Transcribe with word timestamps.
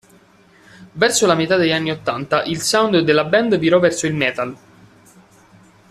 Verso 0.95 1.27
la 1.27 1.35
metà 1.35 1.57
degli 1.57 1.71
anni 1.71 1.91
ottanta 1.91 2.41
il 2.45 2.59
sound 2.59 2.97
della 3.01 3.23
band 3.23 3.59
virò 3.59 3.77
verso 3.77 4.07
il 4.07 4.15
metal. 4.15 4.57